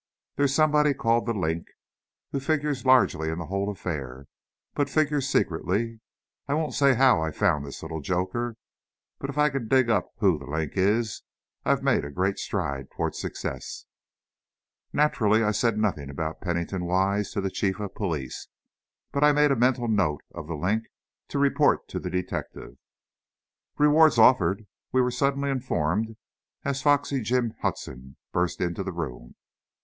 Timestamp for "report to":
21.37-21.99